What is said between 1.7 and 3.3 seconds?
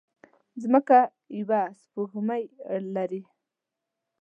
سپوږمۍ لري